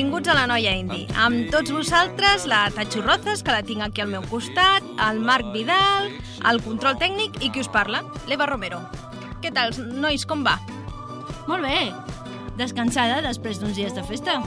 Benvinguts 0.00 0.30
a 0.32 0.34
la 0.34 0.46
Noia 0.48 0.70
Indi. 0.80 1.02
Amb 1.20 1.50
tots 1.52 1.68
vosaltres, 1.76 2.46
la 2.48 2.62
Tacho 2.72 3.02
Rozas, 3.04 3.42
que 3.44 3.52
la 3.52 3.60
tinc 3.60 3.82
aquí 3.84 4.00
al 4.00 4.08
meu 4.08 4.22
costat, 4.30 4.80
el 5.04 5.18
Marc 5.20 5.50
Vidal, 5.52 6.06
el 6.48 6.60
control 6.64 6.96
tècnic 6.96 7.34
i 7.44 7.50
qui 7.52 7.60
us 7.60 7.68
parla, 7.68 8.00
l'Eva 8.30 8.46
Romero. 8.48 8.78
Què 9.44 9.50
tal, 9.52 9.74
nois, 10.00 10.24
com 10.24 10.40
va? 10.40 10.54
Molt 11.50 11.66
bé. 11.66 11.90
Descansada 12.56 13.18
després 13.26 13.60
d'uns 13.60 13.76
dies 13.76 13.92
de 13.92 14.00
festa. 14.08 14.38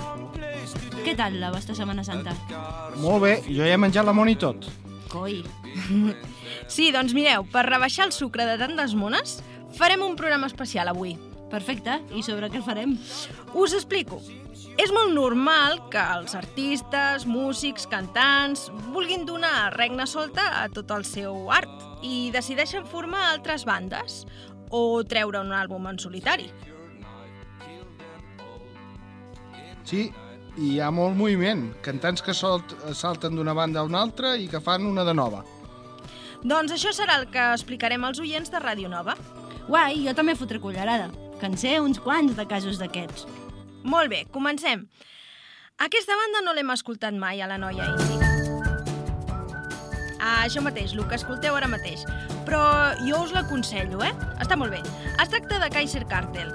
Què 1.03 1.13
tal 1.19 1.37
la 1.37 1.51
vostra 1.53 1.77
Setmana 1.77 2.01
Santa? 2.07 2.33
Molt 3.03 3.21
bé, 3.21 3.35
jo 3.45 3.61
ja 3.61 3.75
he 3.75 3.77
menjat 3.77 4.09
la 4.09 4.15
mona 4.17 4.33
i 4.33 4.39
tot. 4.41 4.65
Coi. 5.13 5.43
Sí, 6.65 6.89
doncs 6.95 7.13
mireu, 7.13 7.45
per 7.53 7.67
rebaixar 7.67 8.07
el 8.07 8.15
sucre 8.15 8.49
de 8.49 8.57
tantes 8.57 8.97
mones, 8.97 9.37
farem 9.77 10.01
un 10.01 10.17
programa 10.17 10.49
especial 10.49 10.89
avui. 10.89 11.13
Perfecte. 11.53 11.99
I 12.09 12.25
sobre 12.25 12.49
què 12.49 12.65
farem? 12.65 12.97
Us 13.53 13.77
explico. 13.77 14.17
És 14.81 14.89
molt 14.89 15.13
normal 15.13 15.77
que 15.93 16.01
els 16.01 16.33
artistes, 16.33 17.27
músics, 17.29 17.85
cantants 17.89 18.71
vulguin 18.89 19.25
donar 19.27 19.73
regna 19.75 20.07
solta 20.09 20.47
a 20.63 20.67
tot 20.73 20.89
el 20.95 21.05
seu 21.05 21.51
art 21.53 22.01
i 22.01 22.31
decideixen 22.33 22.87
formar 22.89 23.27
altres 23.29 23.67
bandes 23.69 24.23
o 24.73 25.03
treure 25.05 25.43
un 25.45 25.53
àlbum 25.53 25.85
en 25.91 25.99
solitari. 26.01 26.49
Sí, 29.85 30.07
i 30.57 30.71
hi 30.71 30.79
ha 30.81 30.89
molt 30.89 31.17
moviment. 31.19 31.67
Cantants 31.85 32.25
que 32.25 32.33
solt, 32.33 32.73
salten 32.97 33.37
d'una 33.37 33.53
banda 33.53 33.83
a 33.83 33.85
una 33.85 34.01
altra 34.01 34.33
i 34.37 34.49
que 34.49 34.63
fan 34.63 34.89
una 34.89 35.05
de 35.05 35.13
nova. 35.13 35.43
Doncs 36.43 36.73
això 36.75 36.91
serà 36.95 37.21
el 37.21 37.29
que 37.31 37.45
explicarem 37.53 38.03
als 38.03 38.19
oients 38.19 38.49
de 38.51 38.59
Ràdio 38.59 38.89
Nova. 38.89 39.13
Guai, 39.67 40.01
jo 40.03 40.17
també 40.17 40.33
fotré 40.35 40.59
cullerada, 40.59 41.11
que 41.39 41.47
en 41.47 41.61
sé 41.61 41.77
uns 41.79 42.01
quants 42.03 42.33
de 42.35 42.49
casos 42.49 42.81
d'aquests. 42.81 43.42
Molt 43.83 44.09
bé, 44.09 44.23
comencem. 44.31 44.87
Aquesta 45.83 46.15
banda 46.15 46.43
no 46.45 46.53
l'hem 46.55 46.71
escoltat 46.71 47.15
mai 47.19 47.41
a 47.41 47.47
la 47.49 47.57
noia 47.59 47.89
indi. 47.91 48.19
Ah, 50.23 50.45
això 50.45 50.61
mateix, 50.63 50.93
el 50.95 51.03
que 51.09 51.17
escolteu 51.19 51.57
ara 51.57 51.67
mateix. 51.67 52.05
Però 52.47 52.61
jo 53.03 53.19
us 53.25 53.33
l'aconsello, 53.35 53.99
eh? 54.07 54.13
Està 54.39 54.55
molt 54.55 54.71
bé. 54.71 54.79
Es 55.19 55.31
tracta 55.33 55.59
de 55.59 55.69
Kaiser 55.73 56.05
Cartel. 56.07 56.53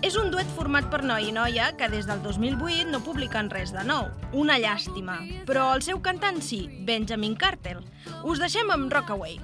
És 0.00 0.16
un 0.16 0.30
duet 0.32 0.48
format 0.56 0.86
per 0.88 1.02
noi 1.04 1.28
i 1.28 1.32
noia 1.36 1.68
que 1.76 1.90
des 1.92 2.08
del 2.08 2.22
2008 2.24 2.88
no 2.88 3.02
publiquen 3.04 3.52
res 3.52 3.74
de 3.76 3.84
nou. 3.84 4.08
Una 4.32 4.56
llàstima. 4.56 5.18
Però 5.44 5.68
el 5.74 5.84
seu 5.84 6.00
cantant 6.00 6.40
sí, 6.40 6.64
Benjamin 6.88 7.36
Cartel. 7.36 7.84
Us 8.24 8.40
deixem 8.40 8.72
amb 8.72 8.88
Rockaway. 8.92 9.36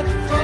It's 0.00 0.37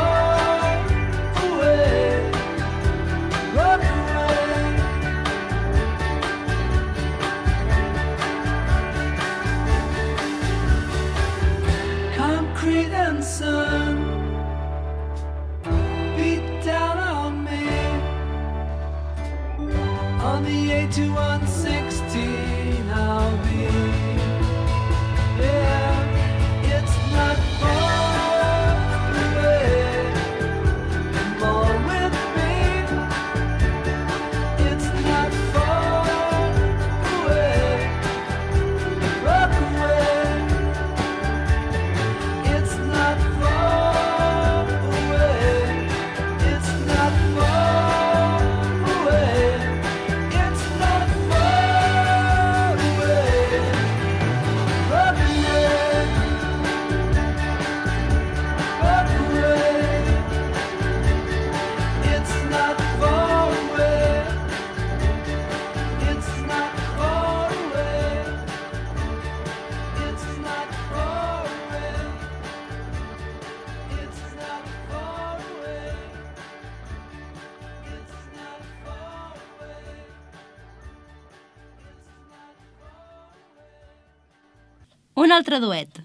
altre 85.34 85.58
duet. 85.60 86.00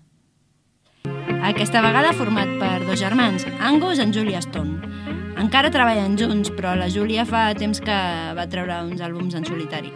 Aquesta 1.45 1.83
vegada 1.85 2.11
format 2.17 2.49
per 2.59 2.81
dos 2.85 2.99
germans, 2.99 3.45
Angus 3.61 4.01
i 4.01 4.09
Julia 4.13 4.41
Stone. 4.41 4.81
Encara 5.39 5.71
treballen 5.71 6.17
junts, 6.19 6.51
però 6.51 6.75
la 6.75 6.89
Júlia 6.91 7.25
fa 7.29 7.47
temps 7.55 7.79
que 7.79 7.99
va 8.35 8.49
treure 8.51 8.81
uns 8.89 9.01
àlbums 9.05 9.37
en 9.37 9.47
solitari. 9.47 9.93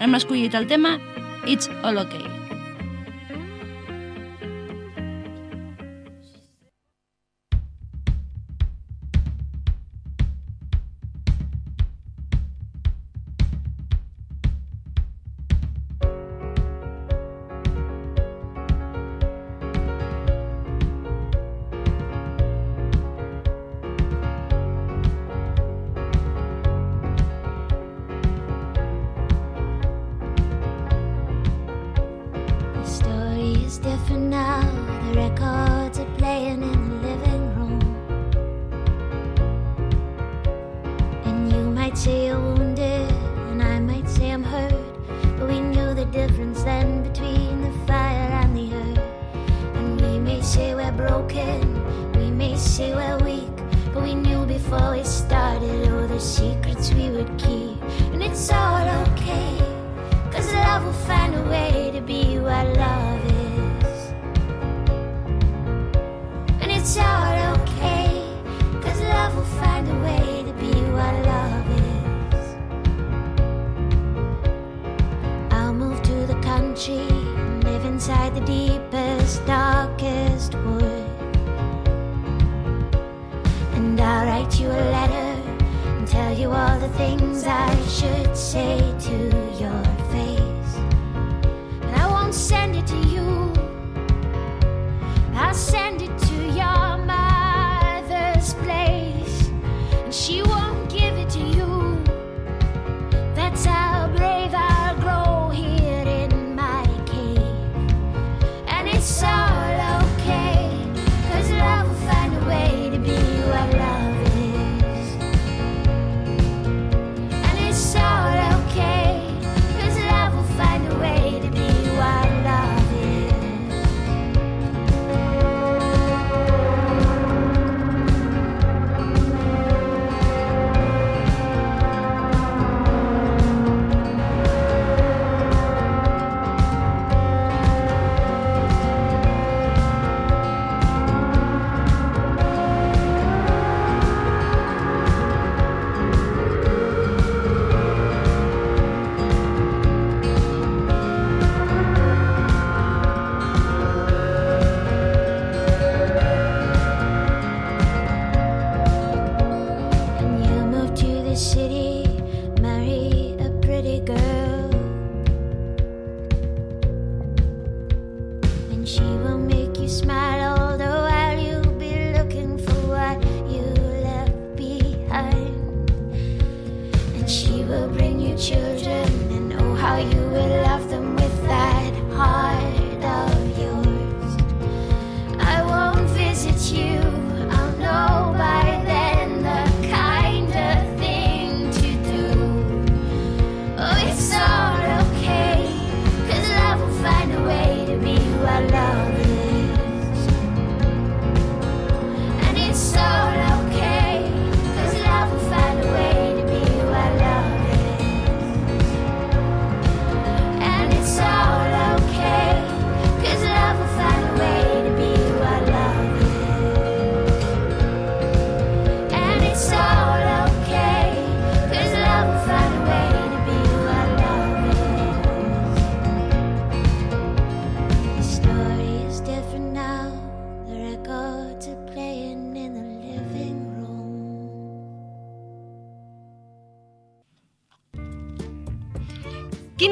Hem 0.00 0.18
escollit 0.18 0.56
el 0.56 0.66
tema 0.66 0.98
It's 1.46 1.70
All 1.84 2.00
Okay. 2.00 2.29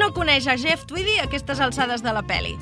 no 0.09 0.13
coneix 0.15 0.47
a 0.47 0.57
Jeff 0.57 0.87
Tweedy 0.89 1.19
a 1.19 1.27
aquestes 1.27 1.59
alçades 1.61 2.01
de 2.01 2.11
la 2.15 2.23
peli? 2.25 2.55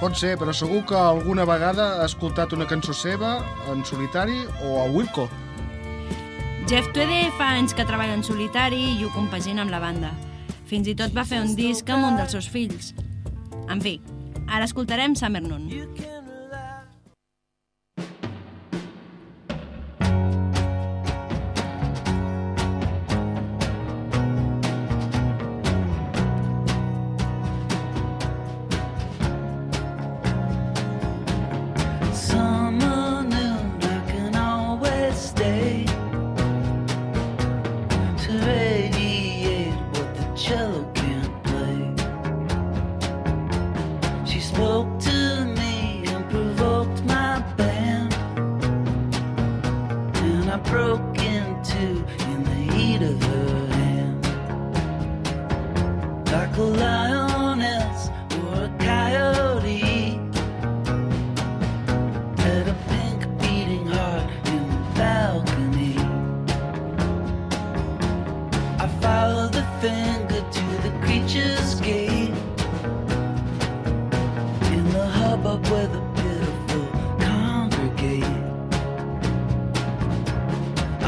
Pot 0.00 0.16
ser, 0.16 0.36
però 0.40 0.52
segur 0.56 0.80
que 0.88 0.96
alguna 0.96 1.44
vegada 1.48 1.88
ha 2.00 2.06
escoltat 2.08 2.54
una 2.56 2.68
cançó 2.68 2.96
seva 2.96 3.36
en 3.72 3.84
solitari 3.84 4.38
o 4.64 4.78
a 4.80 4.86
Wilco. 4.94 5.28
Jeff 6.70 6.88
Tweedy 6.96 7.28
fa 7.36 7.52
anys 7.58 7.76
que 7.76 7.84
treballa 7.84 8.16
en 8.16 8.24
solitari 8.24 8.80
i 8.96 9.04
ho 9.04 9.12
compagina 9.12 9.64
amb 9.66 9.76
la 9.76 9.82
banda. 9.82 10.14
Fins 10.66 10.88
i 10.88 10.96
tot 10.96 11.12
va 11.12 11.28
fer 11.28 11.44
un 11.44 11.52
disc 11.58 11.88
amb 11.92 12.08
un 12.08 12.16
dels 12.16 12.32
seus 12.32 12.48
fills. 12.48 12.94
En 13.68 13.84
fi, 13.84 13.98
ara 14.48 14.64
escoltarem 14.64 15.16
Summer 15.20 15.44
Noon. 15.44 15.68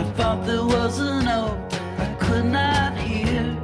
I 0.00 0.02
thought 0.16 0.44
there 0.46 0.64
was 0.64 0.98
an 0.98 1.28
I 1.28 2.16
could 2.18 2.46
not 2.46 2.98
hear. 2.98 3.56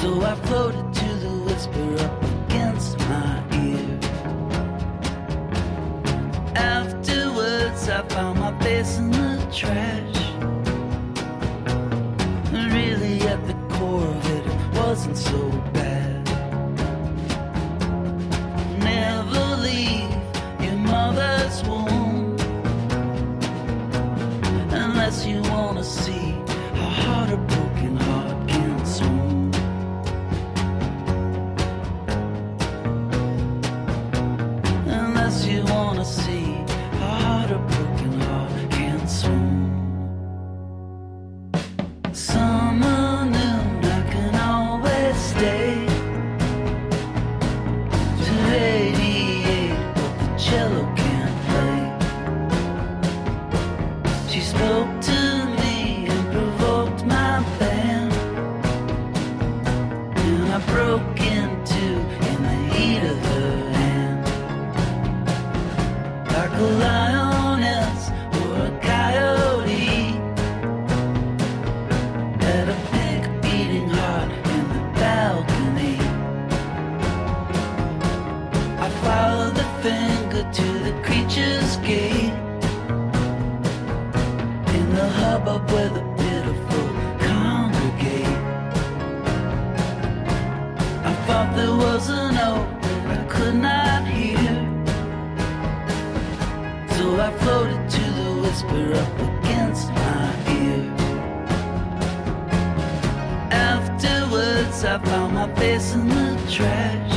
So 0.00 0.22
I 0.22 0.34
floated 0.46 0.92
to 0.94 1.08
the 1.24 1.32
whisper 1.46 1.88
up 2.04 2.22
against 2.24 2.98
my 3.00 3.44
ear. 3.52 3.98
Afterwards, 6.56 7.88
I 7.88 8.02
found 8.08 8.40
my 8.40 8.58
face 8.60 8.96
in 8.98 9.10
the 9.10 9.46
trash. 9.52 10.18
Really, 12.72 13.20
at 13.28 13.46
the 13.46 13.54
core 13.74 14.06
of 14.06 14.30
it, 14.36 14.46
it 14.46 14.78
wasn't 14.78 15.18
so 15.18 15.61
up 98.94 99.14
against 99.28 99.88
my 99.90 100.34
ear. 100.60 100.84
Afterwards, 103.50 104.84
I 104.84 104.98
found 105.04 105.34
my 105.34 105.54
face 105.54 105.94
in 105.94 106.08
the 106.08 106.38
trash. 106.50 107.11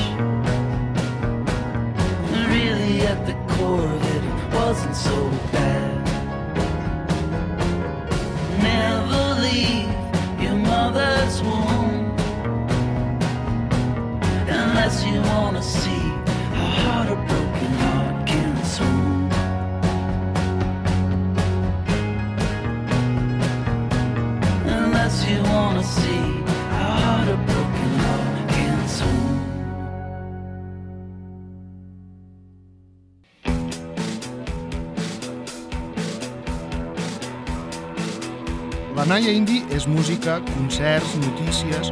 Indi 39.86 40.00
és 40.00 40.08
música, 40.10 40.42
concerts, 40.56 41.16
notícies... 41.22 41.92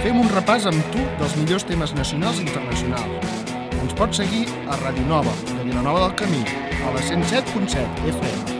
Fem 0.00 0.16
un 0.16 0.28
repàs 0.32 0.64
amb 0.64 0.80
tu 0.94 1.02
dels 1.18 1.34
millors 1.36 1.64
temes 1.68 1.92
nacionals 1.92 2.38
i 2.38 2.46
internacionals. 2.46 3.26
Ens 3.82 3.92
pots 3.98 4.16
seguir 4.16 4.46
a 4.70 4.78
Ràdio 4.80 5.04
Nova, 5.06 5.32
de 5.50 5.64
Vilanova 5.66 6.06
del 6.06 6.14
Camí, 6.16 6.40
a 6.80 6.94
la 6.94 7.02
107.7 7.04 7.84
FM. 8.14 8.58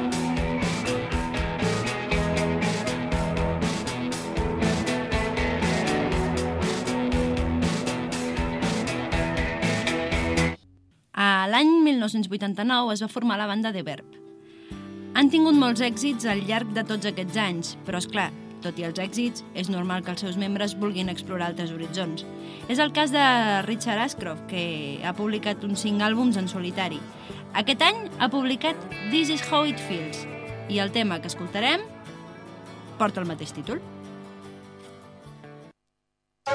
L'any 11.51 11.73
1989 11.83 12.93
es 12.95 13.01
va 13.03 13.09
formar 13.11 13.37
la 13.37 13.49
banda 13.49 13.73
de 13.73 13.83
Verb. 13.83 14.07
Han 15.19 15.29
tingut 15.29 15.57
molts 15.59 15.83
èxits 15.83 16.25
al 16.31 16.45
llarg 16.47 16.71
de 16.73 16.85
tots 16.87 17.09
aquests 17.11 17.37
anys, 17.37 17.75
però 17.85 17.99
és 17.99 18.07
clar, 18.09 18.31
tot 18.65 18.79
i 18.81 18.87
els 18.89 19.01
èxits, 19.03 19.45
és 19.55 19.71
normal 19.73 20.05
que 20.05 20.15
els 20.15 20.25
seus 20.25 20.39
membres 20.41 20.77
vulguin 20.79 21.13
explorar 21.13 21.51
altres 21.51 21.73
horitzons. 21.75 22.25
És 22.69 22.79
el 22.79 22.93
cas 22.97 23.13
de 23.15 23.25
Richard 23.67 24.03
Ashcroft, 24.05 24.47
que 24.51 25.01
ha 25.05 25.15
publicat 25.17 25.65
uns 25.67 25.85
cinc 25.87 26.03
àlbums 26.07 26.39
en 26.41 26.49
solitari. 26.49 27.01
Aquest 27.59 27.83
any 27.83 28.05
ha 28.19 28.31
publicat 28.31 28.79
This 29.11 29.31
is 29.31 29.43
how 29.43 29.65
it 29.67 29.81
feels, 29.89 30.27
i 30.69 30.79
el 30.79 30.93
tema 30.95 31.21
que 31.21 31.33
escoltarem 31.33 31.83
porta 33.01 33.25
el 33.25 33.31
mateix 33.31 33.57
títol. 33.57 33.81
I 36.51 36.53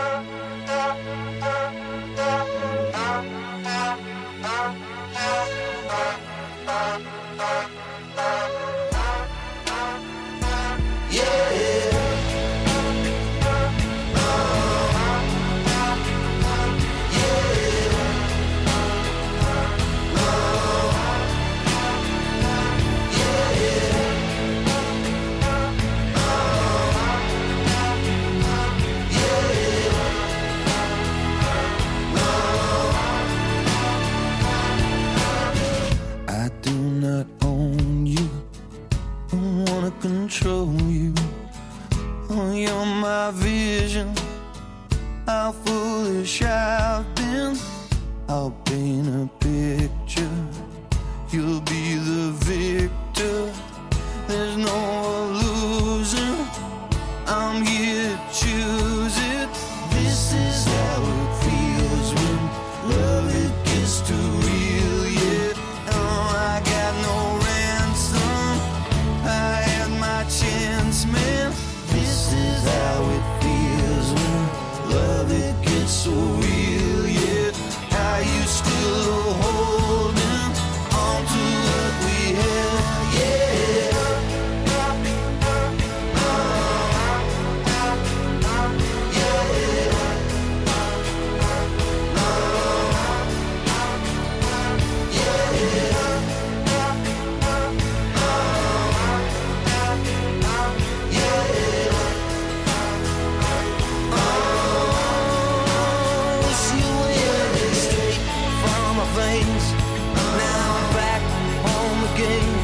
veins. 109.15 109.71
Now 109.71 110.75
I'm 110.77 110.93
back 110.93 111.21
home 111.63 112.03
again. 112.13 112.54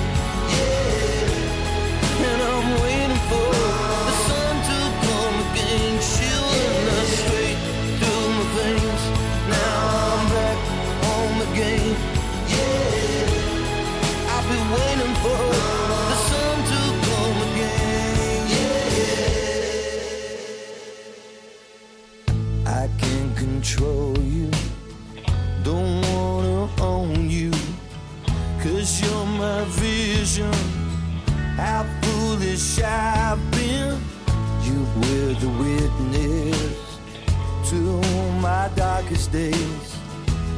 Days. 39.32 39.96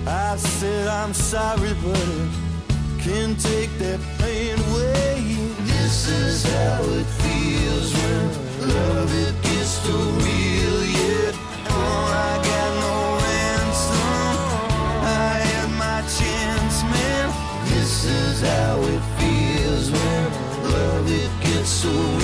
I 0.08 0.36
said 0.36 0.88
I'm 0.88 1.14
sorry, 1.14 1.74
but 1.84 1.98
I 1.98 3.02
can't 3.02 3.40
take 3.40 3.70
that 3.78 4.00
pain 4.18 4.58
away. 4.72 5.38
This 5.60 6.08
is 6.10 6.44
how 6.44 6.82
it 6.82 7.08
feels 7.22 7.94
when 7.94 8.24
love 8.74 9.12
it 9.28 9.36
gets 9.44 9.86
too 9.86 10.06
real. 10.26 10.78
Yeah, 10.98 11.32
oh, 11.70 12.30
I 12.30 12.34
got 12.50 12.72
no 12.84 12.96
ransom. 13.26 14.36
I 15.06 15.38
had 15.48 15.70
my 15.86 16.02
chance, 16.18 16.84
man. 16.94 17.28
This 17.70 18.06
is 18.06 18.42
how 18.42 18.82
it 18.82 19.04
feels 19.20 19.92
when 19.92 20.26
love 20.72 21.12
it 21.12 21.32
gets 21.44 21.70
so 21.70 21.90
real. 21.92 22.23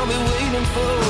I'll 0.00 0.06
be 0.06 0.14
waiting 0.14 0.64
for 0.64 1.09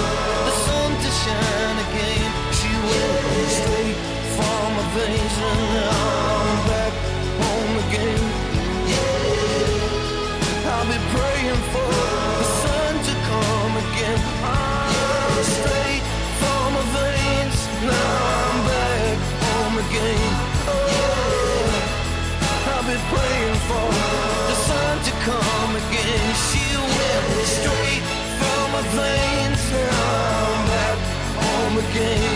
game. 31.92 32.29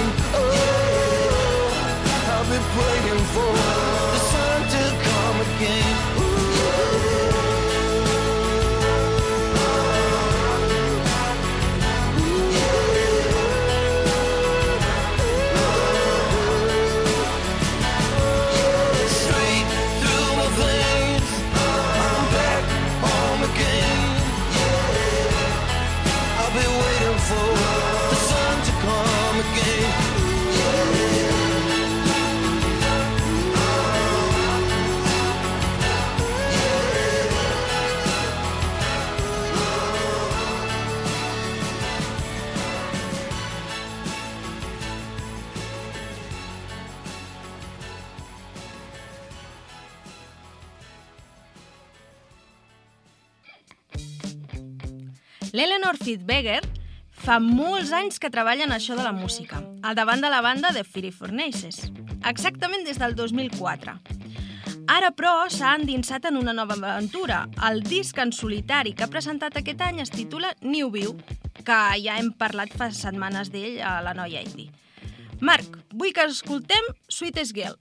L'Eleanor 55.84 56.00
Fitzbeger 56.00 56.60
fa 57.12 57.34
molts 57.44 57.90
anys 57.92 58.16
que 58.16 58.30
treballa 58.32 58.64
en 58.64 58.72
això 58.72 58.94
de 58.96 59.02
la 59.04 59.12
música, 59.12 59.58
al 59.84 59.92
davant 59.98 60.22
de 60.24 60.30
la 60.32 60.38
banda 60.40 60.70
de 60.72 60.80
Philly 60.80 61.10
Furnaces, 61.12 61.90
exactament 62.24 62.86
des 62.86 62.96
del 62.96 63.12
2004. 63.18 63.92
Ara, 64.88 65.10
però, 65.12 65.34
s'ha 65.52 65.74
endinsat 65.76 66.24
en 66.30 66.38
una 66.40 66.54
nova 66.56 66.78
aventura. 66.78 67.42
El 67.68 67.82
disc 67.84 68.16
en 68.16 68.32
solitari 68.32 68.94
que 68.96 69.04
ha 69.04 69.12
presentat 69.12 69.60
aquest 69.60 69.84
any 69.84 70.00
es 70.00 70.14
titula 70.14 70.54
New 70.62 70.88
View, 70.94 71.12
que 71.60 71.78
ja 72.00 72.16
hem 72.16 72.32
parlat 72.32 72.72
fa 72.72 72.88
setmanes 72.88 73.52
d'ell 73.52 73.82
a 73.84 73.98
la 74.00 74.16
Noia 74.16 74.40
Indie. 74.40 74.72
Marc, 75.44 75.82
vull 75.92 76.16
que 76.16 76.24
escoltem 76.32 76.94
Sweetest 77.12 77.52
Girl. 77.52 77.76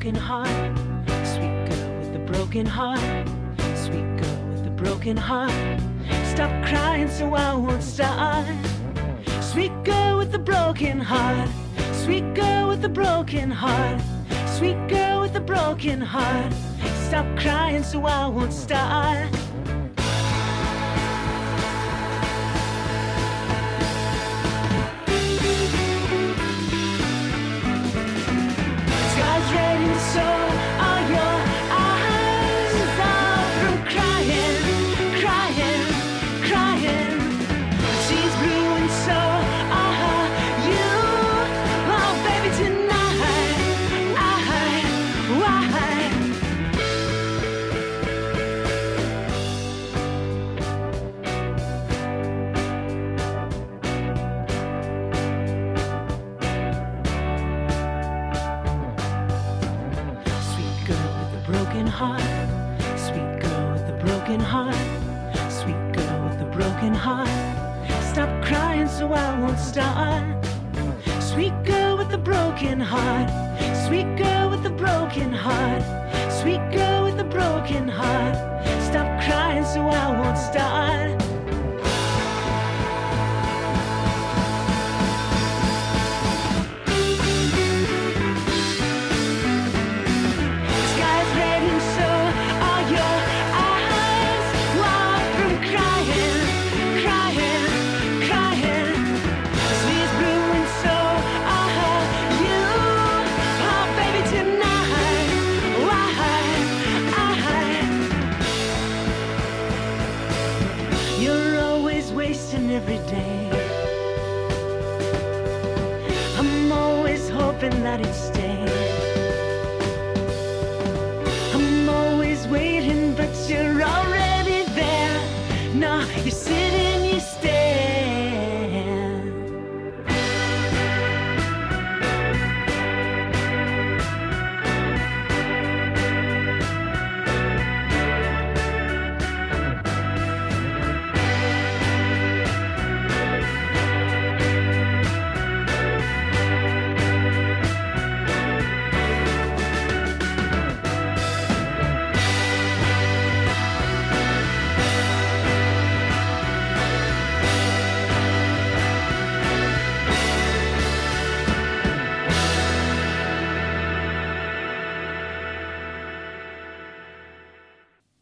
Broken 0.00 0.14
heart. 0.14 0.78
Sweet 1.26 1.68
girl 1.68 1.98
with 1.98 2.16
a 2.16 2.24
broken 2.32 2.64
heart. 2.64 3.28
Sweet 3.74 4.16
girl 4.16 4.48
with 4.48 4.66
a 4.66 4.70
broken 4.70 5.14
heart. 5.14 5.52
Stop 6.24 6.50
crying 6.64 7.06
so 7.06 7.34
I 7.34 7.54
won't 7.54 7.82
start. 7.82 8.46
Sweet 9.42 9.72
girl 9.84 10.16
with 10.16 10.34
a 10.34 10.38
broken 10.38 11.00
heart. 11.00 11.50
Sweet 11.92 12.32
girl 12.32 12.68
with 12.68 12.82
a 12.82 12.88
broken 12.88 13.50
heart. 13.50 14.00
Sweet 14.46 14.88
girl 14.88 15.20
with 15.20 15.36
a 15.36 15.40
broken 15.40 16.00
heart. 16.00 16.50
Stop 17.08 17.26
crying 17.36 17.82
so 17.82 18.06
I 18.06 18.26
won't 18.26 18.54
start. 18.54 19.28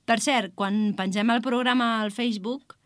Per 0.08 0.18
cert, 0.24 0.54
quan 0.56 0.94
pengem 0.96 1.28
el 1.34 1.42
programa 1.44 1.98
al 2.02 2.12
Facebook, 2.14 2.78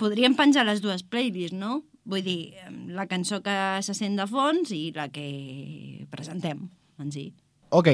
podríem 0.00 0.32
penjar 0.36 0.64
les 0.64 0.80
dues 0.80 1.04
playlists, 1.04 1.56
no? 1.56 1.82
Vull 2.08 2.24
dir, 2.24 2.54
la 2.92 3.04
cançó 3.08 3.42
que 3.44 3.56
se 3.84 3.96
sent 3.96 4.16
de 4.20 4.26
fons 4.28 4.72
i 4.72 4.88
la 4.96 5.10
que 5.12 6.06
presentem 6.12 6.66
en 7.00 7.12
si. 7.12 7.28
Ok, 7.72 7.90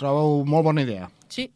trobo 0.00 0.44
molt 0.44 0.68
bona 0.68 0.84
idea. 0.84 1.08
Sí, 1.32 1.48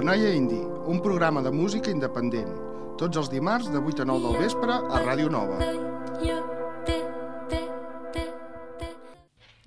Noia 0.06 0.30
Indi, 0.32 0.56
un 0.86 1.02
programa 1.02 1.42
de 1.42 1.50
música 1.52 1.90
independent. 1.92 2.54
Tots 2.96 3.20
els 3.20 3.28
dimarts 3.28 3.68
de 3.68 3.82
8 3.82 4.06
a 4.06 4.08
9 4.08 4.30
del 4.30 4.38
vespre 4.46 4.78
a 4.78 5.02
Ràdio 5.04 5.28
Nova. 5.28 5.58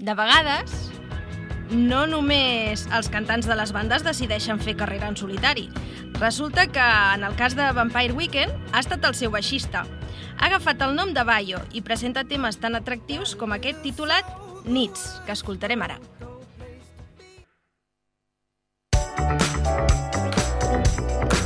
De 0.03 0.11
vegades, 0.19 0.71
no 1.71 2.01
només 2.11 2.81
els 2.91 3.07
cantants 3.07 3.45
de 3.47 3.55
les 3.55 3.71
bandes 3.71 4.03
decideixen 4.03 4.59
fer 4.59 4.73
carrera 4.75 5.07
en 5.07 5.15
solitari. 5.15 5.69
Resulta 6.17 6.65
que, 6.67 6.87
en 7.15 7.23
el 7.23 7.37
cas 7.39 7.55
de 7.55 7.69
Vampire 7.71 8.11
Weekend, 8.11 8.51
ha 8.73 8.81
estat 8.83 9.07
el 9.07 9.15
seu 9.15 9.31
baixista. 9.31 9.85
Ha 10.35 10.49
agafat 10.49 10.83
el 10.83 10.91
nom 10.97 11.15
de 11.15 11.23
Bayo 11.23 11.63
i 11.71 11.79
presenta 11.87 12.25
temes 12.27 12.59
tan 12.59 12.75
atractius 12.75 13.31
com 13.39 13.55
aquest 13.55 13.79
titulat 13.85 14.27
Nits, 14.67 15.21
que 15.23 15.31
escoltarem 15.39 15.87
ara. 15.87 15.97
Thank 20.73 21.33
you. 21.33 21.42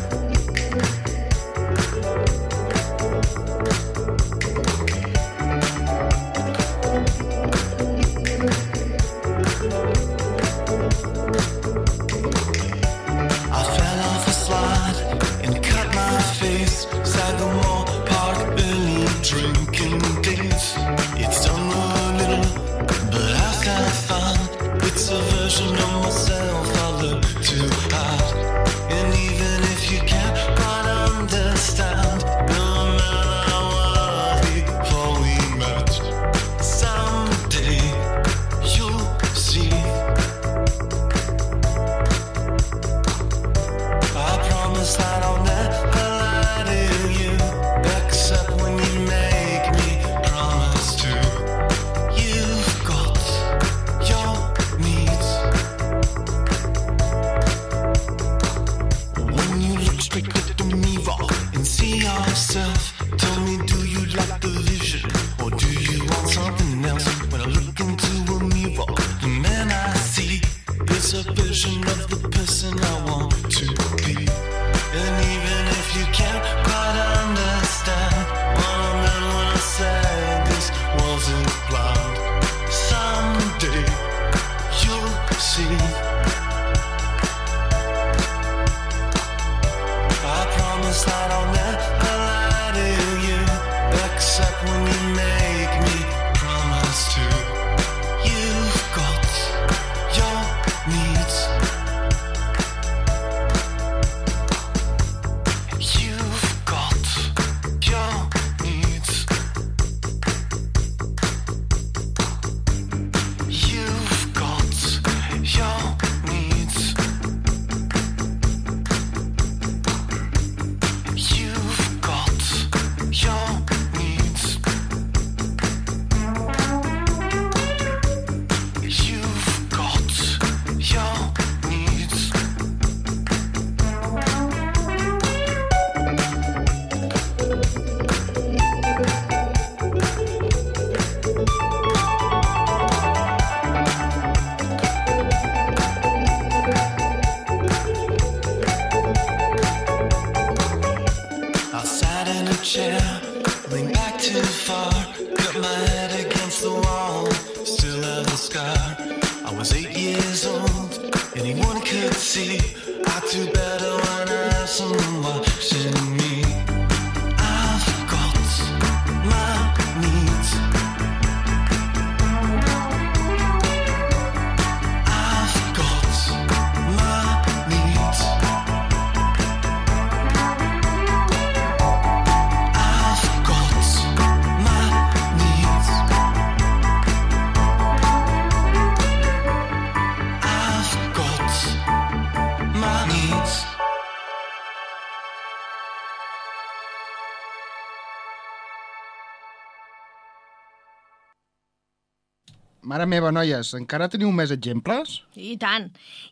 Mare 202.97 203.05
meva, 203.11 203.29
noies, 203.29 203.75
encara 203.77 204.07
teniu 204.09 204.31
més 204.33 204.49
exemples? 204.49 205.19
I 205.37 205.51
tant. 205.61 205.83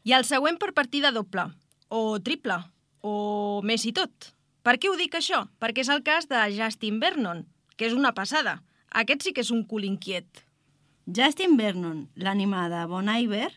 I 0.01 0.15
el 0.17 0.23
següent 0.25 0.55
per 0.57 0.71
partida 0.73 1.11
doble, 1.13 1.43
o 1.93 2.17
triple, 2.25 2.55
o 3.05 3.61
més 3.61 3.85
i 3.85 3.91
tot. 3.93 4.31
Per 4.65 4.73
què 4.81 4.89
ho 4.89 4.95
dic 4.97 5.13
això? 5.19 5.43
Perquè 5.61 5.83
és 5.83 5.91
el 5.93 6.01
cas 6.07 6.25
de 6.25 6.41
Justin 6.55 6.97
Vernon, 7.03 7.43
que 7.77 7.85
és 7.85 7.93
una 7.93 8.15
passada. 8.17 8.55
Aquest 9.03 9.27
sí 9.27 9.35
que 9.35 9.45
és 9.45 9.53
un 9.53 9.61
cul 9.69 9.85
inquiet. 9.85 10.41
Justin 11.05 11.53
Vernon, 11.61 12.07
l'ànima 12.17 12.65
de 12.73 12.81
Bon 12.89 13.13
Iver, 13.13 13.51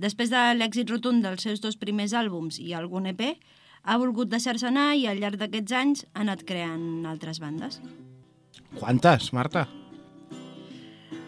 després 0.00 0.32
de 0.32 0.48
l'èxit 0.56 0.88
rotund 0.88 1.20
dels 1.20 1.44
seus 1.44 1.60
dos 1.60 1.76
primers 1.76 2.16
àlbums 2.16 2.56
i 2.64 2.72
algun 2.72 3.12
EP, 3.12 3.26
ha 3.84 4.00
volgut 4.00 4.32
deixar-se 4.32 4.72
anar 4.72 4.94
i 4.96 5.04
al 5.04 5.20
llarg 5.20 5.36
d'aquests 5.36 5.80
anys 5.84 6.08
ha 6.14 6.24
anat 6.24 6.48
creant 6.48 7.04
altres 7.12 7.44
bandes. 7.44 7.82
Quantes, 8.80 9.34
Marta? 9.36 9.68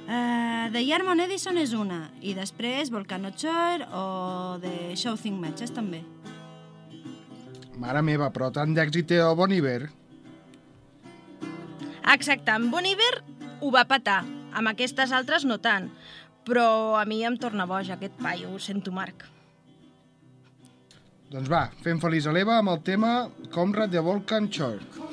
Uh, 0.06 0.70
The 0.70 0.84
Yarmon 0.86 1.18
Edison 1.24 1.56
és 1.58 1.72
una, 1.74 2.04
i 2.22 2.30
després 2.36 2.92
Volcano 2.94 3.32
Shore 3.34 3.88
o 3.90 4.04
The 4.62 4.94
Shouting 4.94 5.34
Matches 5.42 5.74
també. 5.74 6.04
Mare 7.76 8.02
meva, 8.06 8.30
però 8.30 8.52
tant 8.54 8.70
d'èxit 8.76 9.10
té 9.10 9.18
el 9.18 9.34
Bon 9.36 9.50
Iver. 9.52 9.88
Exacte, 12.14 12.54
en 12.54 12.70
Bon 12.70 12.86
Iver 12.86 13.16
ho 13.60 13.72
va 13.74 13.82
patar. 13.90 14.22
Amb 14.56 14.70
aquestes 14.70 15.10
altres 15.12 15.44
no 15.44 15.58
tant. 15.58 15.90
Però 16.46 16.94
a 16.94 17.02
mi 17.04 17.24
em 17.26 17.34
torna 17.36 17.66
boig 17.66 17.90
aquest 17.90 18.14
paio, 18.22 18.52
ho 18.54 18.60
sento, 18.62 18.94
Marc. 18.94 19.26
Doncs 21.32 21.50
va, 21.50 21.64
fem 21.82 21.98
feliç 21.98 22.30
a 22.30 22.32
l'Eva 22.32 22.60
amb 22.60 22.70
el 22.70 22.84
tema 22.86 23.12
Comrade 23.50 23.98
de 23.98 24.06
Volcan 24.06 24.46
Shore. 24.46 25.05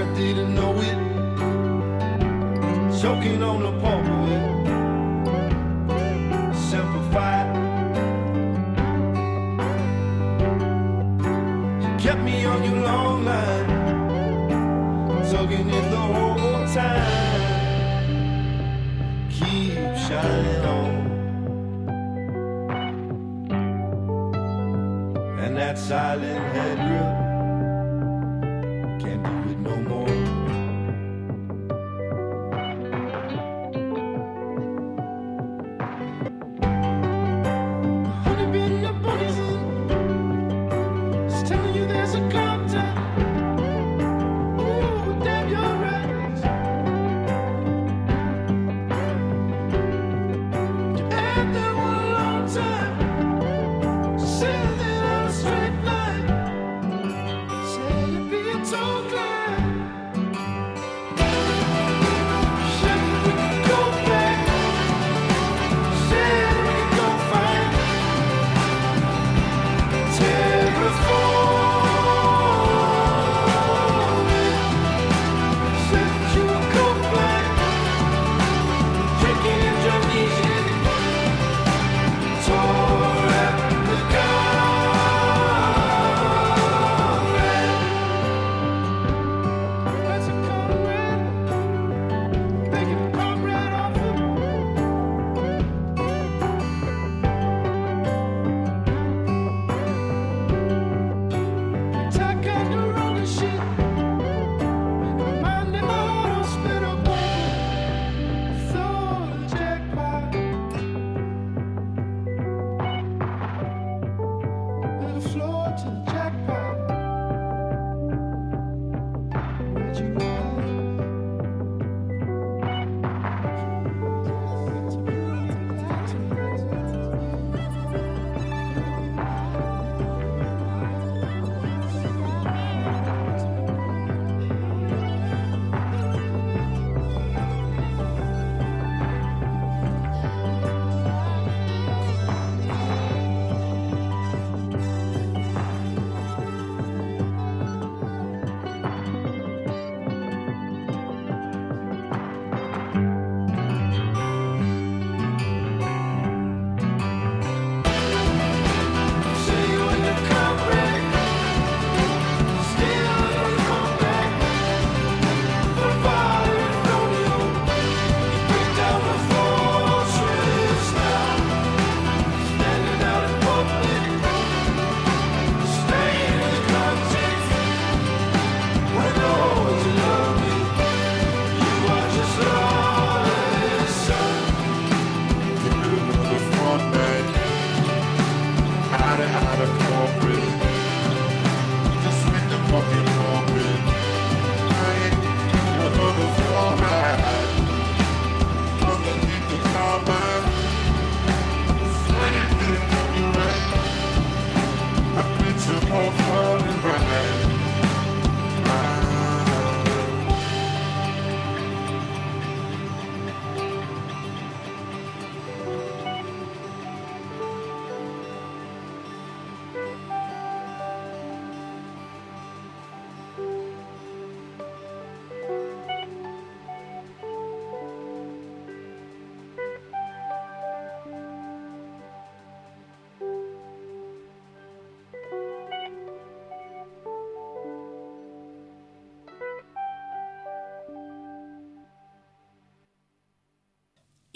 Like 0.00 0.08
I 0.08 0.14
didn't 0.14 0.54
know 0.54 0.74
it. 0.80 0.98
Choking 3.00 3.42
on 3.42 3.62
the 3.62 3.72
pulp 3.80 4.09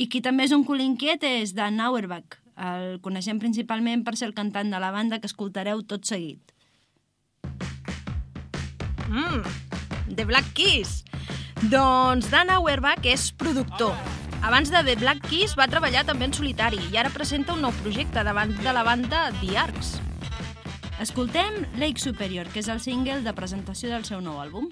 I 0.04 0.08
qui 0.12 0.20
també 0.20 0.44
és 0.44 0.52
un 0.52 0.66
cul 0.68 0.82
inquiet 0.84 1.22
és 1.24 1.54
Dan 1.56 1.78
Auerbach. 1.80 2.36
El 2.60 2.98
coneixem 3.00 3.38
principalment 3.40 4.02
per 4.04 4.18
ser 4.20 4.28
el 4.28 4.34
cantant 4.36 4.68
de 4.68 4.80
la 4.82 4.90
banda 4.92 5.16
que 5.18 5.30
escoltareu 5.30 5.80
tot 5.88 6.04
seguit. 6.04 6.52
Mm, 9.08 9.40
The 10.12 10.26
Black 10.28 10.52
Keys. 10.58 10.98
Doncs 11.72 12.28
Dan 12.28 12.52
Auerbach 12.52 13.08
és 13.08 13.30
productor. 13.32 13.96
Abans 14.44 14.68
de 14.68 14.84
The 14.84 14.98
Black 15.00 15.24
Keys 15.30 15.56
va 15.56 15.70
treballar 15.72 16.04
també 16.04 16.28
en 16.28 16.36
solitari 16.36 16.82
i 16.92 17.00
ara 17.00 17.12
presenta 17.14 17.56
un 17.56 17.64
nou 17.64 17.72
projecte 17.80 18.26
davant 18.28 18.52
de 18.60 18.76
la 18.76 18.84
banda 18.84 19.30
The 19.40 19.56
Arcs. 19.56 19.94
Escoltem 21.00 21.62
Lake 21.80 22.02
Superior, 22.02 22.52
que 22.52 22.60
és 22.60 22.68
el 22.68 22.84
single 22.84 23.22
de 23.24 23.32
presentació 23.32 23.88
del 23.88 24.04
seu 24.04 24.20
nou 24.20 24.36
àlbum. 24.42 24.68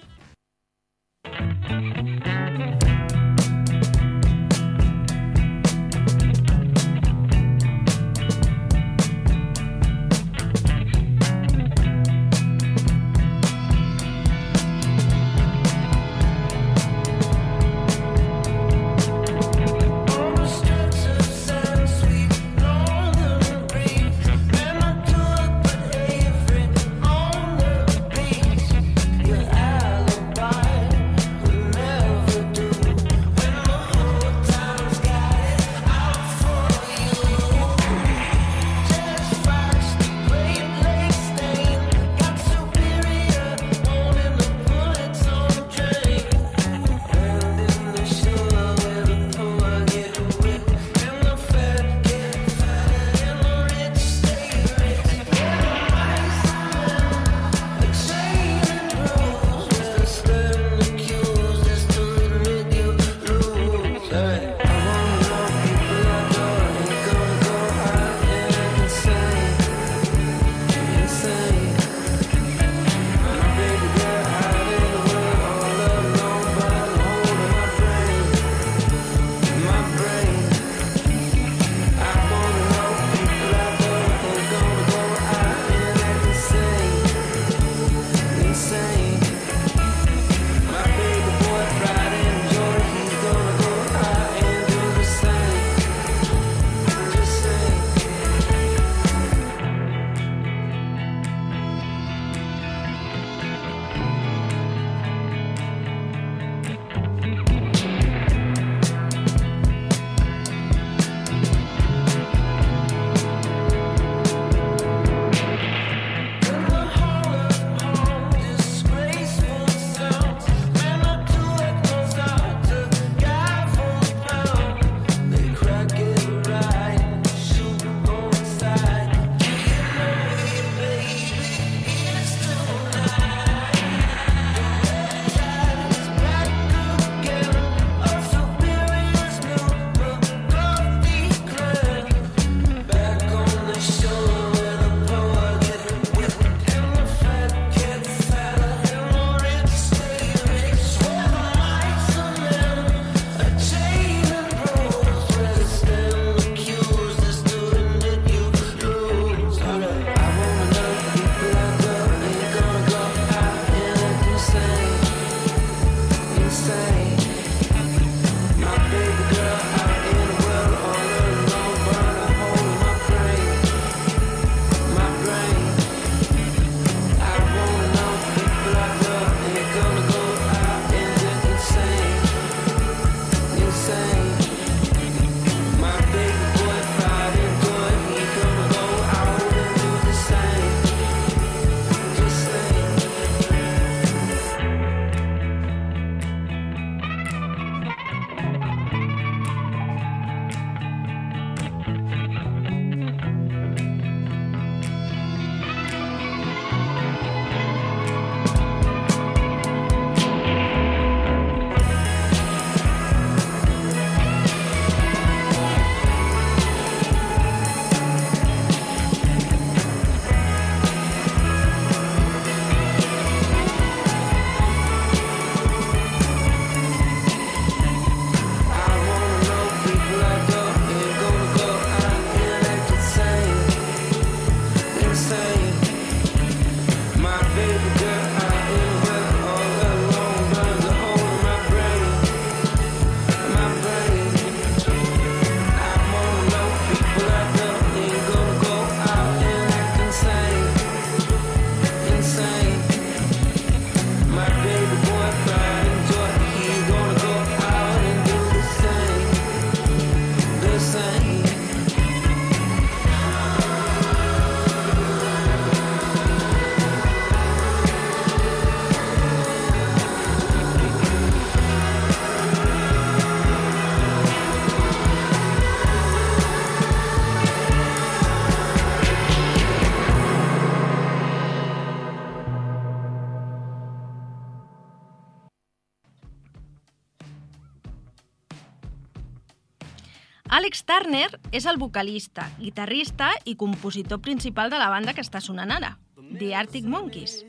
Turner 290.93 291.39
és 291.49 291.65
el 291.65 291.79
vocalista, 291.81 292.43
guitarrista 292.59 293.31
i 293.49 293.55
compositor 293.57 294.19
principal 294.21 294.69
de 294.69 294.77
la 294.77 294.91
banda 294.93 295.15
que 295.17 295.23
està 295.25 295.39
sonant 295.41 295.71
ara, 295.73 295.95
The 296.37 296.51
Arctic 296.53 296.85
Monkeys. 296.85 297.39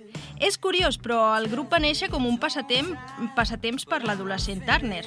És 0.41 0.57
curiós, 0.57 0.97
però 0.97 1.19
el 1.37 1.51
grup 1.53 1.69
va 1.75 1.83
néixer 1.83 2.09
com 2.09 2.25
un 2.25 2.39
passatemp, 2.41 2.95
passatemps 3.37 3.85
per 3.85 4.01
l'adolescent 4.09 4.65
Turner. 4.65 5.03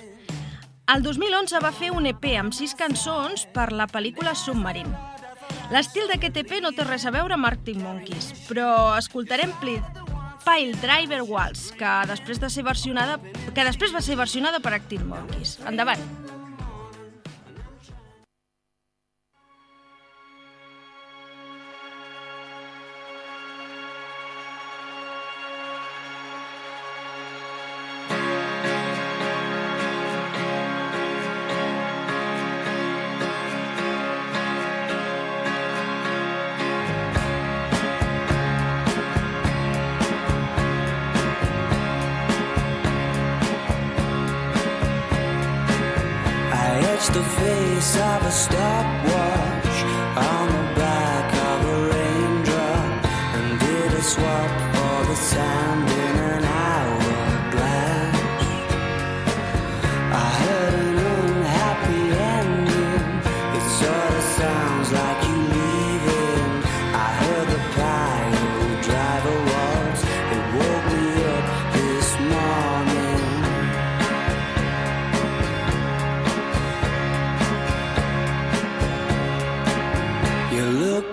El 0.93 1.01
2011 1.01 1.63
va 1.65 1.73
fer 1.73 1.89
un 1.89 2.05
EP 2.05 2.29
amb 2.37 2.53
sis 2.53 2.77
cançons 2.77 3.47
per 3.57 3.71
la 3.73 3.89
pel·lícula 3.89 4.35
Submarine. 4.37 4.93
L'estil 5.73 6.05
d'aquest 6.05 6.37
EP 6.45 6.59
no 6.61 6.75
té 6.77 6.85
res 6.85 7.09
a 7.09 7.15
veure 7.17 7.33
amb 7.33 7.49
Arctic 7.49 7.81
Monkeys, 7.81 8.29
però 8.45 8.69
escoltarem 9.01 9.57
Pile 9.63 10.77
Driver 10.77 11.23
Waltz, 11.25 11.71
que 11.73 11.99
després 12.13 12.37
de 12.37 12.53
ser 12.53 12.69
versionada, 12.69 13.17
que 13.49 13.65
després 13.65 13.97
va 13.97 14.05
ser 14.05 14.21
versionada 14.21 14.61
per 14.61 14.77
Arctic 14.77 15.01
Monkeys. 15.01 15.57
Endavant. 15.65 16.05
I 16.05 16.36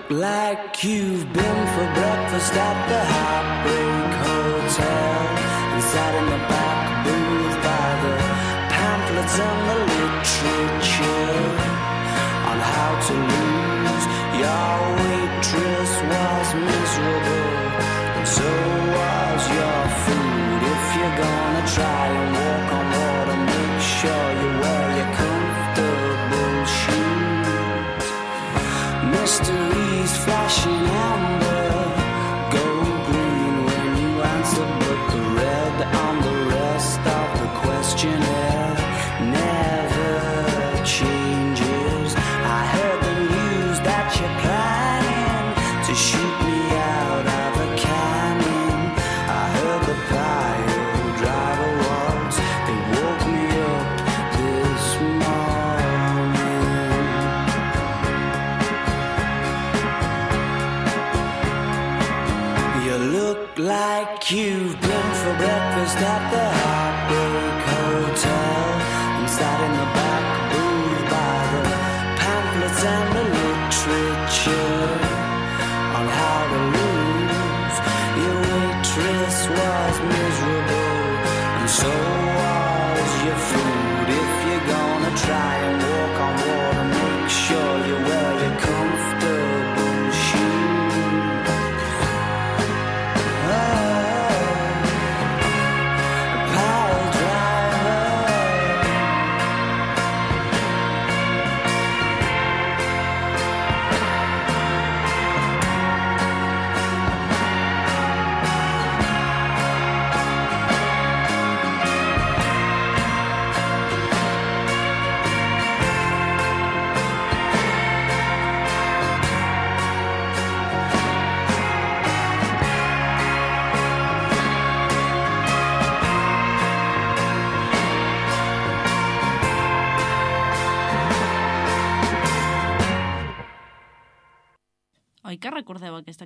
like 0.09 0.83
you've 0.83 1.31
been 1.33 1.67
for 1.73 1.87
breakfast 1.93 2.53
at 2.53 2.77
the 2.89 3.01
Heartbreak 3.13 3.84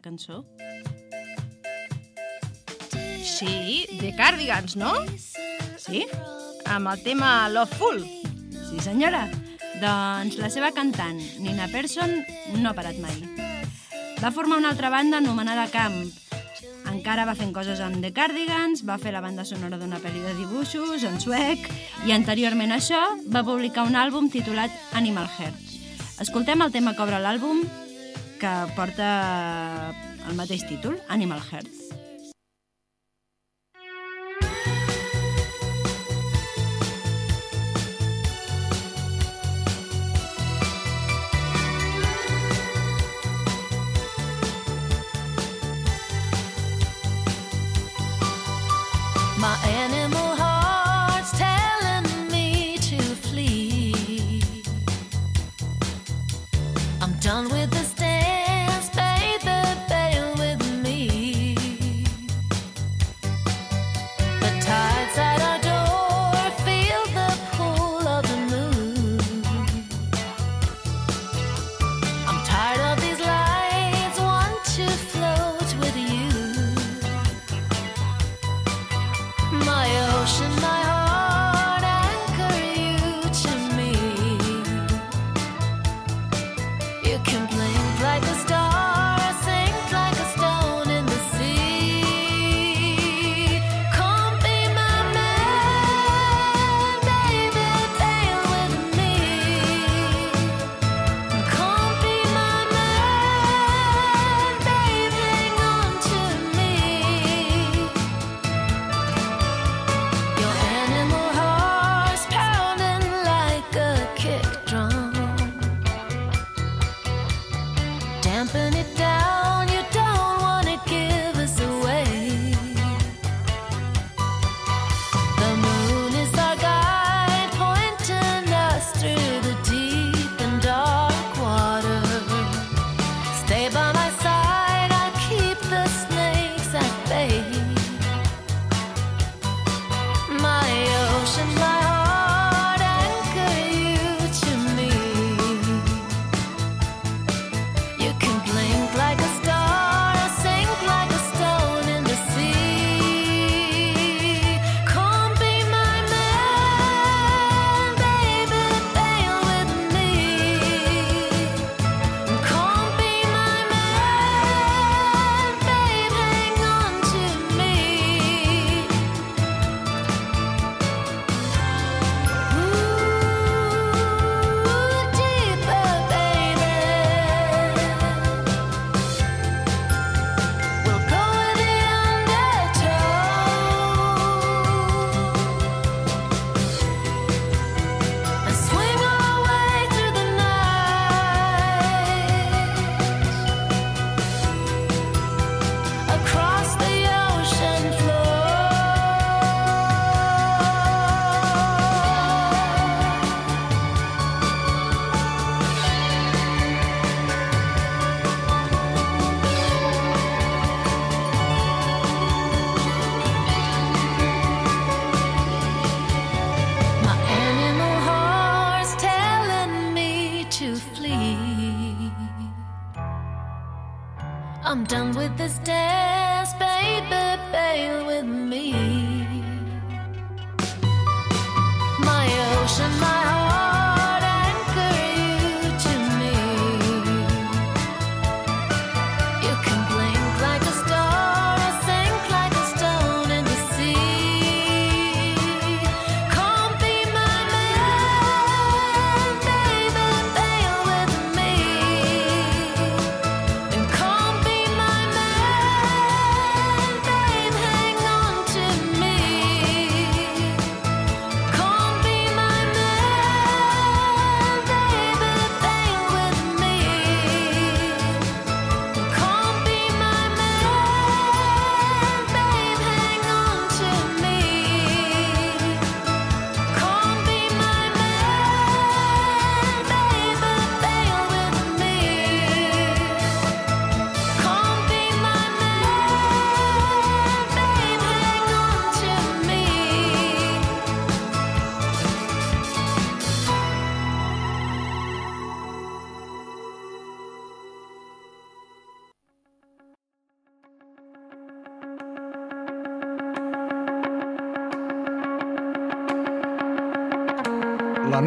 cançó? 0.09 0.43
Sí, 3.21 3.85
The 3.99 4.15
Cardigans, 4.17 4.75
no? 4.75 4.93
Sí? 5.77 6.05
Amb 6.65 6.89
el 6.89 7.03
tema 7.03 7.49
Loveful. 7.49 8.01
Sí, 8.51 8.79
senyora. 8.81 9.27
Doncs 9.79 10.39
la 10.41 10.49
seva 10.51 10.71
cantant, 10.75 11.19
Nina 11.39 11.69
Persson, 11.71 12.17
no 12.57 12.71
ha 12.71 12.75
parat 12.75 12.97
mai. 12.99 13.21
Va 14.19 14.33
formar 14.35 14.57
una 14.59 14.73
altra 14.73 14.89
banda 14.91 15.21
anomenada 15.21 15.69
Camp. 15.71 16.01
Encara 16.89 17.27
va 17.29 17.37
fent 17.37 17.53
coses 17.53 17.79
amb 17.79 18.01
The 18.01 18.09
Cardigans, 18.11 18.81
va 18.83 18.97
fer 18.99 19.13
la 19.13 19.21
banda 19.21 19.45
sonora 19.45 19.77
d'una 19.77 20.01
pel·li 20.01 20.23
de 20.25 20.33
dibuixos 20.39 21.05
en 21.05 21.19
suec 21.21 21.69
i 22.09 22.15
anteriorment 22.17 22.73
a 22.73 22.79
això 22.81 23.03
va 23.29 23.45
publicar 23.45 23.85
un 23.85 23.95
àlbum 23.95 24.27
titulat 24.33 24.73
Animal 24.97 25.29
Heart. 25.37 25.77
Escoltem 26.19 26.65
el 26.65 26.73
tema 26.73 26.95
que 26.97 27.05
obre 27.05 27.21
l'àlbum 27.21 27.61
que 28.39 28.51
porta 28.75 29.91
el 30.29 30.35
mateix 30.39 30.63
títol, 30.69 30.95
Animal 31.09 31.41
Heart. 31.43 31.67
My 49.39 49.55
animal 49.83 49.98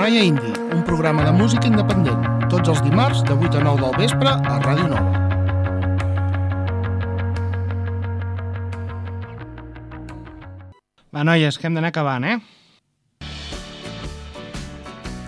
Metanoia 0.03 0.25
Indi, 0.25 0.53
un 0.75 0.83
programa 0.83 1.23
de 1.23 1.31
música 1.31 1.69
independent, 1.71 2.25
tots 2.51 2.67
els 2.73 2.81
dimarts 2.83 3.21
de 3.23 3.37
8 3.39 3.61
a 3.61 3.63
9 3.63 3.83
del 3.85 3.93
vespre 4.01 4.31
a 4.35 4.55
Ràdio 4.59 4.89
Nova. 4.91 5.13
Va, 11.15 11.23
noies, 11.23 11.55
que 11.55 11.69
hem 11.69 11.79
d'anar 11.79 11.93
acabant, 11.93 12.27
eh? 12.27 12.35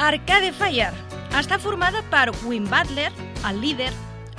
Arcade 0.03 0.51
Fire 0.59 0.91
està 1.39 1.61
formada 1.63 2.03
per 2.11 2.33
Wim 2.43 2.67
Butler, 2.67 3.13
el 3.47 3.61
líder, 3.63 3.93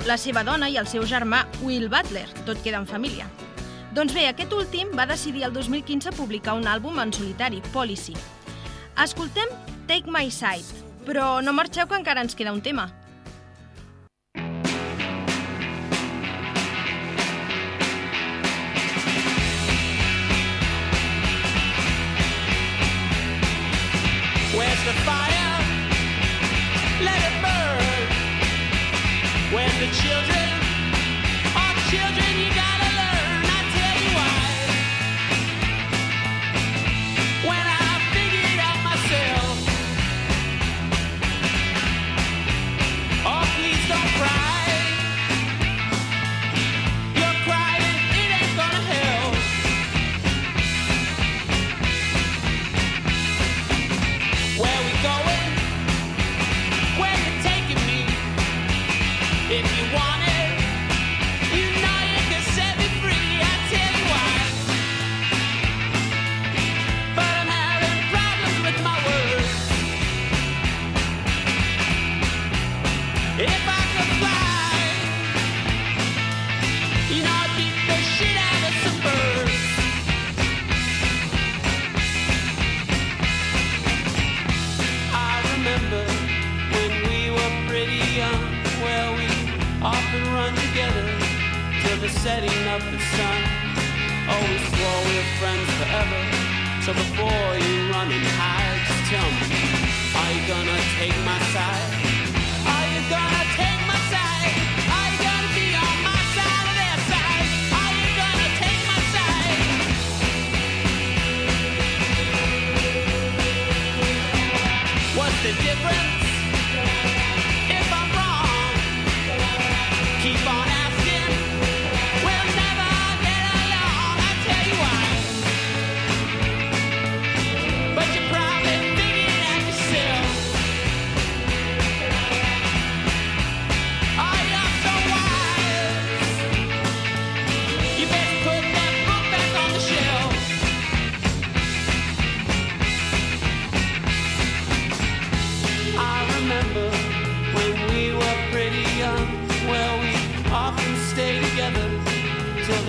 la 0.04 0.18
seva 0.20 0.42
dona 0.44 0.68
i 0.68 0.76
el 0.76 0.84
seu 0.84 1.06
germà 1.08 1.46
Will 1.62 1.88
Butler, 1.88 2.26
tot 2.44 2.60
queda 2.60 2.82
en 2.82 2.90
família. 2.90 3.24
Doncs 3.96 4.12
bé, 4.12 4.26
aquest 4.28 4.52
últim 4.52 4.92
va 4.92 5.08
decidir 5.08 5.48
el 5.48 5.56
2015 5.56 6.12
publicar 6.12 6.58
un 6.60 6.68
àlbum 6.68 7.00
en 7.00 7.16
solitari, 7.16 7.64
Policy. 7.72 8.12
Escoltem 9.00 9.48
Take 9.86 10.10
My 10.10 10.30
Side. 10.30 10.84
Però 11.06 11.40
no 11.40 11.54
marxeu, 11.54 11.86
que 11.86 11.94
encara 11.94 12.24
ens 12.26 12.34
queda 12.34 12.52
un 12.52 12.62
tema. 12.62 12.88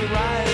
right. 0.10 0.47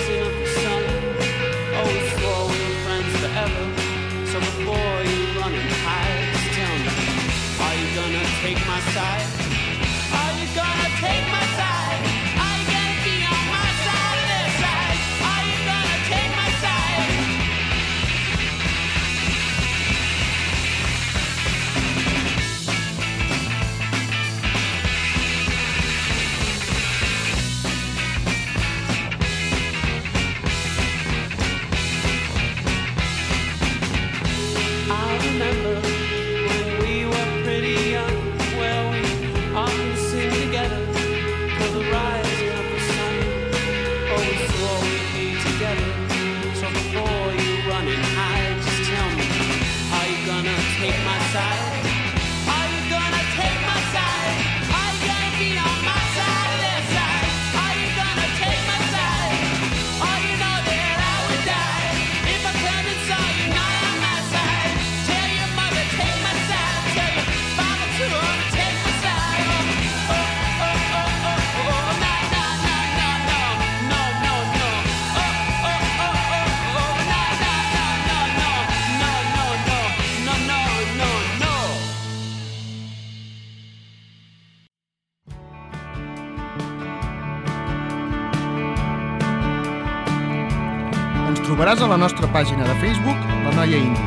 Trobaràs 91.42 91.82
a 91.82 91.88
la 91.90 91.98
nostra 91.98 92.28
pàgina 92.34 92.66
de 92.68 92.76
Facebook, 92.82 93.20
La 93.46 93.52
Noia 93.56 93.80
Indi, 93.80 94.06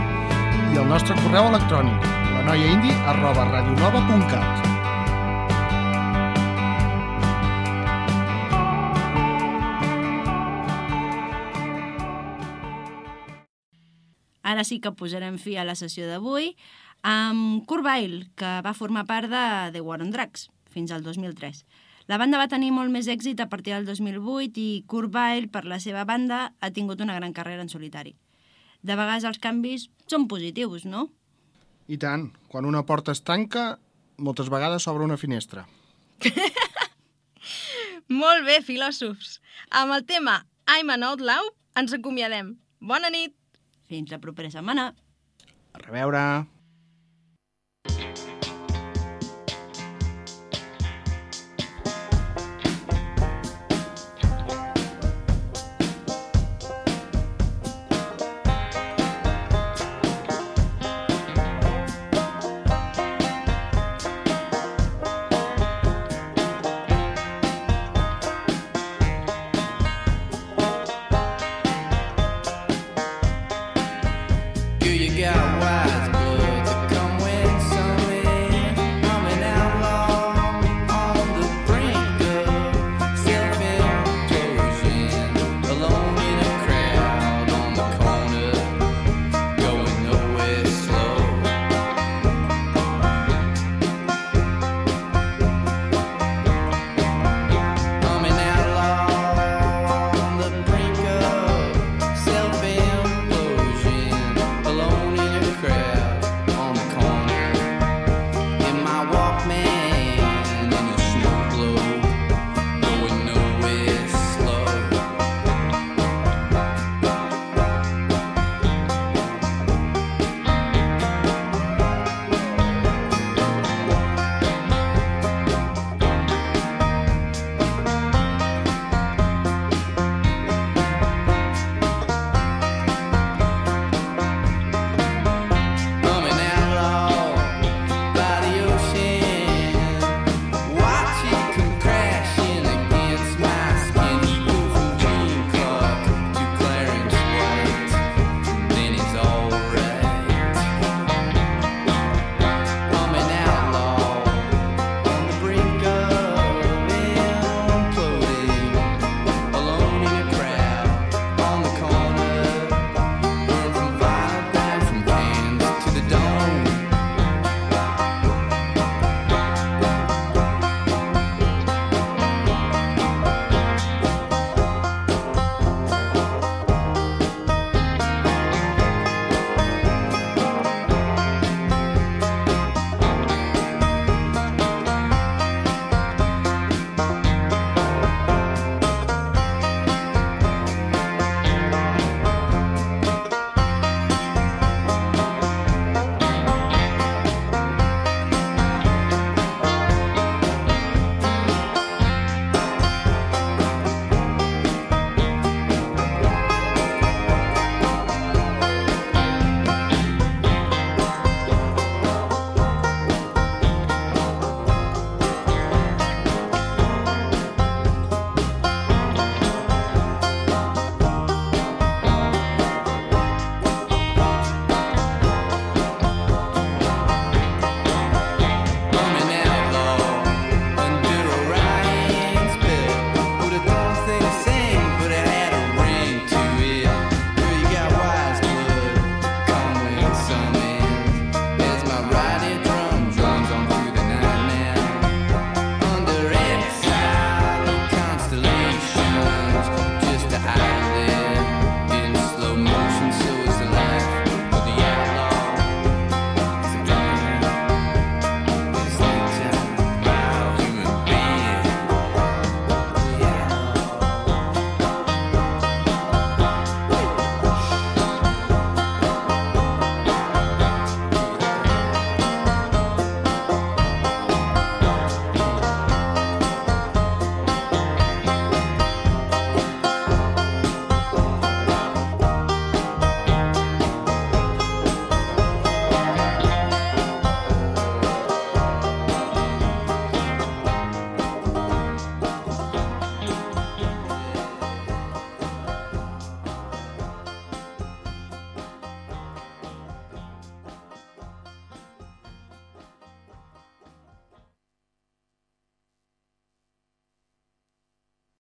i 0.75 0.79
al 0.79 0.87
nostre 0.91 1.17
correu 1.23 1.49
electrònic, 1.49 2.07
lanoiaindi 2.35 2.93
arroba 3.11 3.47
radionova.cat. 3.49 4.67
Ara 14.47 14.63
sí 14.63 14.79
que 14.79 14.95
posarem 14.95 15.41
fi 15.43 15.57
a 15.59 15.65
la 15.67 15.75
sessió 15.75 16.07
d'avui 16.07 16.53
amb 17.03 17.65
Kurt 17.67 17.83
Weill, 17.87 18.21
que 18.39 18.61
va 18.63 18.77
formar 18.79 19.07
part 19.11 19.33
de 19.33 19.43
The 19.75 19.83
War 19.83 19.99
on 20.05 20.15
Drugs 20.15 20.47
fins 20.71 20.95
al 20.95 21.03
2003. 21.03 21.65
La 22.07 22.19
banda 22.23 22.39
va 22.39 22.47
tenir 22.47 22.71
molt 22.71 22.93
més 22.95 23.09
èxit 23.11 23.41
a 23.43 23.49
partir 23.51 23.73
del 23.75 23.87
2008 23.89 24.61
i 24.63 24.85
Kurt 24.87 25.11
Weill, 25.15 25.49
per 25.51 25.65
la 25.67 25.81
seva 25.83 26.05
banda, 26.07 26.53
ha 26.61 26.71
tingut 26.71 27.03
una 27.03 27.17
gran 27.19 27.35
carrera 27.35 27.65
en 27.65 27.73
solitari. 27.73 28.15
De 28.87 28.95
vegades 28.95 29.27
els 29.27 29.43
canvis 29.43 29.89
són 30.07 30.29
positius, 30.31 30.87
no? 30.87 31.09
I 31.91 31.99
tant, 31.99 32.29
quan 32.47 32.67
una 32.69 32.85
porta 32.87 33.11
es 33.11 33.25
tanca, 33.27 33.79
moltes 34.23 34.51
vegades 34.53 34.87
s'obre 34.87 35.07
una 35.07 35.19
finestra. 35.19 35.67
Molt 38.23 38.47
bé, 38.47 38.61
filòsofs. 38.63 39.41
Amb 39.75 39.99
el 39.99 40.07
tema 40.07 40.45
I'm 40.71 40.95
an 40.95 41.07
Outlaw 41.11 41.51
ens 41.79 41.95
acomiadem. 41.95 42.55
Bona 42.79 43.11
nit! 43.11 43.35
Fins 43.91 44.15
la 44.15 44.23
propera 44.23 44.51
setmana. 44.55 44.93
A 45.75 45.83
reveure! 45.83 46.23